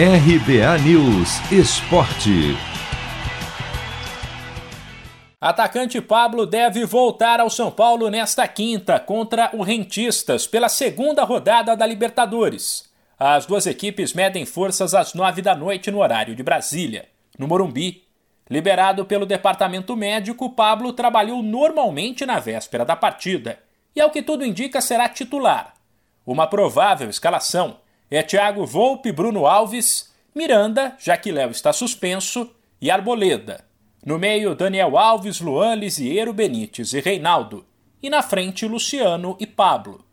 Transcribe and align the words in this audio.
RBA 0.00 0.78
News 0.84 1.40
Esporte. 1.50 2.56
Atacante 5.40 6.00
Pablo 6.00 6.46
deve 6.46 6.84
voltar 6.84 7.40
ao 7.40 7.50
São 7.50 7.68
Paulo 7.68 8.08
nesta 8.08 8.46
quinta 8.46 9.00
contra 9.00 9.50
o 9.52 9.64
Rentistas 9.64 10.46
pela 10.46 10.68
segunda 10.68 11.24
rodada 11.24 11.76
da 11.76 11.84
Libertadores. 11.84 12.88
As 13.18 13.44
duas 13.44 13.66
equipes 13.66 14.14
medem 14.14 14.46
forças 14.46 14.94
às 14.94 15.14
nove 15.14 15.42
da 15.42 15.56
noite 15.56 15.90
no 15.90 15.98
horário 15.98 16.36
de 16.36 16.44
Brasília, 16.44 17.08
no 17.36 17.48
Morumbi. 17.48 18.04
Liberado 18.48 19.04
pelo 19.04 19.26
departamento 19.26 19.96
médico, 19.96 20.50
Pablo 20.50 20.92
trabalhou 20.92 21.42
normalmente 21.42 22.24
na 22.24 22.38
véspera 22.38 22.84
da 22.84 22.94
partida 22.94 23.58
e, 23.96 24.00
ao 24.00 24.10
que 24.10 24.22
tudo 24.22 24.46
indica, 24.46 24.80
será 24.80 25.08
titular. 25.08 25.74
Uma 26.24 26.46
provável 26.46 27.10
escalação 27.10 27.78
é 28.10 28.22
Thiago 28.22 28.64
Volpe, 28.64 29.12
Bruno 29.12 29.46
Alves, 29.46 30.12
Miranda, 30.34 30.96
já 30.98 31.16
que 31.16 31.32
Léo 31.32 31.50
está 31.50 31.72
suspenso, 31.72 32.50
e 32.80 32.90
Arboleda. 32.90 33.64
No 34.04 34.18
meio, 34.18 34.54
Daniel 34.54 34.96
Alves, 34.96 35.40
Luan, 35.40 35.74
Lisiero, 35.74 36.32
Benítez 36.32 36.92
e 36.92 37.00
Reinaldo. 37.00 37.66
E 38.02 38.08
na 38.08 38.22
frente, 38.22 38.66
Luciano 38.66 39.36
e 39.40 39.46
Pablo. 39.46 40.04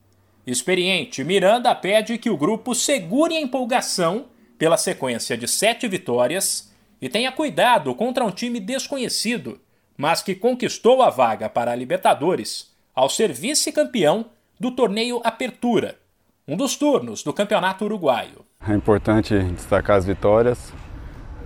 Experiente, 0.46 1.24
Miranda 1.24 1.74
pede 1.74 2.18
que 2.18 2.30
o 2.30 2.38
grupo 2.38 2.74
segure 2.76 3.36
a 3.36 3.42
empolgação 3.42 4.26
pela 4.58 4.78
sequência 4.78 5.38
de 5.38 5.48
sete 5.48 5.88
vitórias 5.88 6.74
e 7.02 7.08
tenha 7.08 7.32
cuidado 7.32 7.94
contra 7.94 8.26
um 8.26 8.32
time 8.32 8.60
desconhecido, 8.60 9.60
mas 9.98 10.22
que 10.22 10.36
conquistou 10.36 11.02
a 11.02 11.10
vaga 11.10 11.50
para 11.50 11.72
a 11.72 11.76
Libertadores 11.76 12.74
ao 12.94 13.10
ser 13.10 13.32
vice-campeão 13.32 14.26
do 14.60 14.72
torneio 14.72 15.22
Apertura, 15.24 16.00
um 16.48 16.56
dos 16.56 16.76
turnos 16.76 17.24
do 17.24 17.34
Campeonato 17.34 17.86
Uruguaio. 17.86 18.46
É 18.68 18.74
importante 18.74 19.38
destacar 19.54 19.98
as 19.98 20.06
vitórias, 20.06 20.72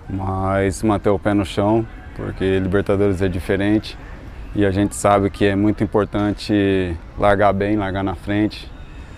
mas 0.09 0.83
manter 0.83 1.09
o 1.09 1.17
pé 1.17 1.33
no 1.33 1.45
chão, 1.45 1.87
porque 2.17 2.59
Libertadores 2.59 3.21
é 3.21 3.29
diferente 3.29 3.97
e 4.53 4.65
a 4.65 4.71
gente 4.71 4.95
sabe 4.95 5.29
que 5.29 5.45
é 5.45 5.55
muito 5.55 5.83
importante 5.83 6.97
largar 7.17 7.53
bem, 7.53 7.77
largar 7.77 8.03
na 8.03 8.15
frente. 8.15 8.69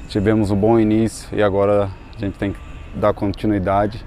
Tivemos 0.07 0.51
um 0.51 0.55
bom 0.55 0.79
início 0.79 1.27
e 1.35 1.41
agora 1.41 1.89
a 2.15 2.19
gente 2.19 2.37
tem 2.37 2.53
que 2.53 2.59
dar 2.93 3.13
continuidade, 3.13 4.05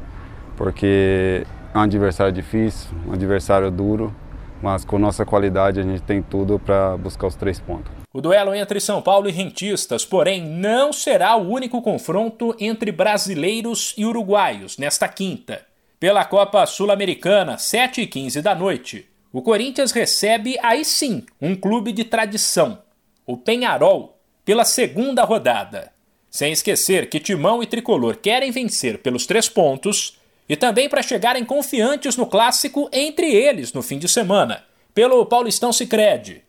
porque 0.57 1.45
é 1.75 1.79
um 1.79 1.81
adversário 1.81 2.33
difícil, 2.33 2.91
um 3.05 3.13
adversário 3.13 3.69
duro, 3.69 4.15
mas 4.63 4.85
com 4.85 4.97
nossa 4.97 5.27
qualidade 5.27 5.81
a 5.81 5.83
gente 5.83 6.03
tem 6.03 6.23
tudo 6.23 6.57
para 6.57 6.97
buscar 6.97 7.27
os 7.27 7.35
três 7.35 7.59
pontos. 7.59 8.04
O 8.17 8.21
duelo 8.21 8.55
entre 8.55 8.79
São 8.79 9.03
Paulo 9.03 9.29
e 9.29 9.33
Rentistas, 9.33 10.05
porém, 10.05 10.41
não 10.41 10.93
será 10.93 11.35
o 11.35 11.51
único 11.51 11.83
confronto 11.83 12.55
entre 12.61 12.93
brasileiros 12.93 13.93
e 13.99 14.05
uruguaios 14.05 14.79
nesta 14.79 15.09
quinta. 15.09 15.67
Pela 15.99 16.25
Copa 16.25 16.65
Sul-Americana, 16.65 17.59
7 17.59 18.03
e 18.03 18.07
15 18.07 18.41
da 18.41 18.55
noite, 18.55 19.09
o 19.33 19.43
Corinthians 19.43 19.91
recebe 19.91 20.57
aí 20.63 20.85
sim 20.85 21.25
um 21.43 21.57
clube 21.57 21.91
de 21.91 22.05
tradição, 22.05 22.79
o 23.27 23.37
Penharol, 23.37 24.17
pela 24.45 24.65
segunda 24.65 25.25
rodada. 25.25 25.91
Sem 26.31 26.53
esquecer 26.53 27.11
que 27.11 27.19
Timão 27.19 27.65
e 27.65 27.67
Tricolor 27.67 28.19
querem 28.19 28.53
vencer 28.53 28.99
pelos 28.99 29.27
três 29.27 29.49
pontos 29.49 30.21
e 30.49 30.55
também 30.55 30.89
para 30.89 31.03
chegarem 31.03 31.45
confiantes 31.45 32.17
no 32.17 32.27
clássico 32.27 32.89
entre 32.93 33.35
eles 33.35 33.73
no 33.73 33.83
fim 33.83 33.99
de 33.99 34.09
semana, 34.09 34.63
pelo 34.95 35.27
Paulistão 35.27 35.73
Sicredi. 35.73 36.45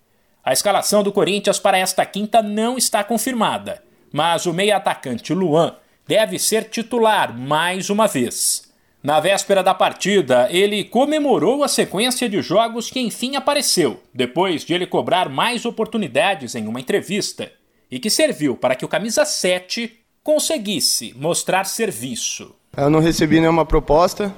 A 0.45 0.53
escalação 0.53 1.01
do 1.01 1.11
Corinthians 1.11 1.57
para 1.57 1.79
esta 1.79 2.05
quinta 2.05 2.39
não 2.39 2.77
está 2.77 3.03
confirmada, 3.03 3.81
mas 4.13 4.45
o 4.45 4.53
meio-atacante 4.53 5.33
Luan 5.33 5.75
deve 6.07 6.37
ser 6.37 6.65
titular 6.65 7.35
mais 7.35 7.89
uma 7.89 8.05
vez. 8.05 8.71
Na 9.01 9.19
véspera 9.19 9.63
da 9.63 9.73
partida, 9.73 10.47
ele 10.51 10.83
comemorou 10.83 11.63
a 11.63 11.67
sequência 11.67 12.29
de 12.29 12.43
jogos 12.43 12.91
que 12.91 12.99
enfim 12.99 13.35
apareceu, 13.35 14.03
depois 14.13 14.63
de 14.63 14.75
ele 14.75 14.85
cobrar 14.85 15.29
mais 15.29 15.65
oportunidades 15.65 16.53
em 16.53 16.67
uma 16.67 16.79
entrevista, 16.79 17.51
e 17.89 17.99
que 17.99 18.11
serviu 18.11 18.55
para 18.55 18.75
que 18.75 18.85
o 18.85 18.87
camisa 18.87 19.25
7 19.25 19.99
conseguisse 20.23 21.11
mostrar 21.17 21.63
serviço. 21.63 22.53
Eu 22.77 22.91
não 22.91 22.99
recebi 22.99 23.39
nenhuma 23.39 23.65
proposta, 23.65 24.31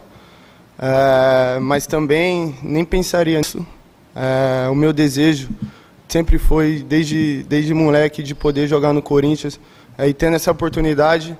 é, 0.79 1.59
mas 1.59 1.85
também 1.85 2.55
nem 2.63 2.85
pensaria 2.85 3.39
nisso. 3.39 3.67
É, 4.15 4.69
o 4.69 4.75
meu 4.75 4.93
desejo 4.93 5.49
sempre 6.07 6.37
foi, 6.37 6.85
desde, 6.87 7.43
desde 7.43 7.73
moleque, 7.73 8.23
de 8.23 8.33
poder 8.33 8.67
jogar 8.67 8.93
no 8.93 9.01
Corinthians. 9.01 9.59
É, 9.97 10.07
e 10.07 10.13
tendo 10.13 10.35
essa 10.35 10.51
oportunidade, 10.51 11.37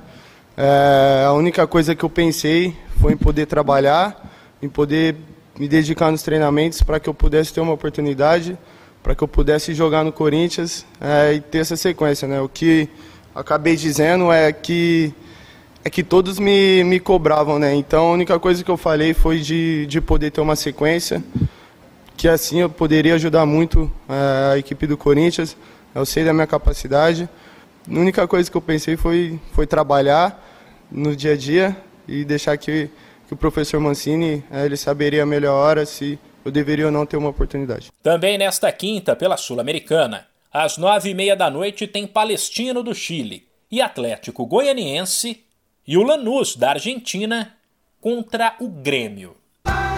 é, 0.56 1.24
a 1.26 1.34
única 1.34 1.66
coisa 1.66 1.96
que 1.96 2.04
eu 2.04 2.10
pensei 2.10 2.76
foi 3.00 3.14
em 3.14 3.18
poder 3.18 3.46
trabalhar, 3.46 4.34
em 4.62 4.68
poder 4.68 5.16
me 5.58 5.68
dedicar 5.68 6.12
nos 6.12 6.22
treinamentos 6.22 6.82
para 6.82 7.00
que 7.00 7.08
eu 7.08 7.14
pudesse 7.14 7.54
ter 7.54 7.62
uma 7.62 7.74
oportunidade, 7.74 8.58
para 9.02 9.16
que 9.16 9.24
eu 9.24 9.28
pudesse 9.28 9.74
jogar 9.74 10.04
no 10.04 10.12
Corinthians 10.12 10.86
é, 11.00 11.34
e 11.34 11.42
ter 11.42 11.60
essa 11.60 11.76
sequência. 11.76 12.28
Né? 12.28 12.42
O 12.42 12.50
que 12.50 12.90
acabei 13.34 13.76
dizendo 13.76 14.32
é 14.32 14.52
que 14.52 15.14
é 15.84 15.90
que 15.90 16.04
todos 16.04 16.38
me, 16.38 16.84
me 16.84 17.00
cobravam, 17.00 17.58
né? 17.58 17.74
Então 17.74 18.08
a 18.08 18.12
única 18.12 18.38
coisa 18.38 18.62
que 18.62 18.70
eu 18.70 18.76
falei 18.76 19.14
foi 19.14 19.40
de, 19.40 19.86
de 19.86 20.02
poder 20.02 20.32
ter 20.32 20.42
uma 20.42 20.56
sequência 20.56 21.24
que 22.18 22.28
assim 22.28 22.60
eu 22.60 22.70
poderia 22.70 23.14
ajudar 23.14 23.46
muito 23.46 23.90
eh, 24.10 24.54
a 24.54 24.58
equipe 24.58 24.88
do 24.88 24.98
Corinthians. 24.98 25.56
Eu 25.94 26.06
sei 26.06 26.26
da 26.26 26.34
minha 26.34 26.48
capacidade. 26.48 27.30
A 27.88 28.00
única 28.00 28.28
coisa 28.28 28.50
que 28.50 28.58
eu 28.58 28.62
pensei 28.62 28.98
foi, 28.98 29.40
foi 29.54 29.68
trabalhar 29.68 30.44
no 30.92 31.16
dia 31.16 31.34
a 31.34 31.38
dia 31.38 31.78
e 32.08 32.26
deixar 32.26 32.58
que, 32.58 32.90
que 33.28 33.34
o 33.34 33.38
professor 33.38 33.80
Mancini 33.80 34.44
eh, 34.52 34.66
ele 34.66 34.76
saberia 34.76 35.22
a 35.24 35.26
melhor 35.26 35.54
hora 35.54 35.86
se 35.86 36.18
eu 36.44 36.52
deveria 36.52 36.88
ou 36.88 36.92
não 36.92 37.06
ter 37.06 37.18
uma 37.18 37.30
oportunidade. 37.30 37.92
Também 38.02 38.38
nesta 38.38 38.72
quinta, 38.72 39.16
pela 39.16 39.38
Sul-Americana, 39.38 40.26
às 40.52 40.78
nove 40.78 41.12
e 41.12 41.14
meia 41.14 41.36
da 41.36 41.52
noite, 41.52 41.86
tem 41.86 42.08
Palestino 42.08 42.82
do 42.82 42.96
Chile 42.96 43.48
e 43.70 43.80
Atlético 43.80 44.46
Goianiense 44.46 45.44
e 45.88 45.98
o 45.98 46.04
Lanús 46.04 46.56
da 46.56 46.72
Argentina 46.72 47.54
contra 48.02 48.56
o 48.60 48.70
Grêmio. 48.70 49.37